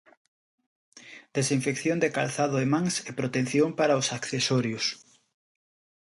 [1.37, 4.85] Desinfección de calzado e mans e protección para os accesorios.